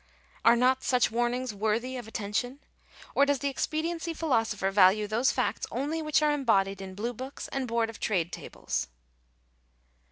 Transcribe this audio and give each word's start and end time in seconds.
Are 0.43 0.55
not 0.55 0.83
such 0.83 1.11
warnings 1.11 1.53
worthy 1.53 1.95
of 1.95 2.07
attention? 2.07 2.61
Or 3.13 3.23
does 3.23 3.37
the 3.37 3.53
expe 3.53 3.83
diency 3.83 4.15
philosopher 4.15 4.71
value 4.71 5.05
those 5.05 5.31
facts 5.31 5.67
only 5.69 6.01
which 6.01 6.23
are 6.23 6.31
embodied 6.31 6.81
in 6.81 6.95
Blue 6.95 7.13
books 7.13 7.47
and 7.49 7.67
Board 7.67 7.87
of 7.87 7.99
Trade 7.99 8.31
tables 8.33 8.87